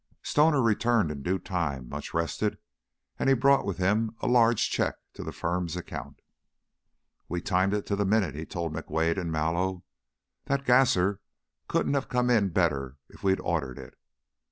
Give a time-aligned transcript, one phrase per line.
[0.23, 2.57] Stoner returned in due time, much rested,
[3.19, 6.21] and he brought with him a large check to the firm's account.
[7.29, 9.83] "We timed it to the minute," he told McWade and Mallow.
[10.45, 11.21] "That gasser
[11.67, 13.95] couldn't have come in better if we'd ordered it.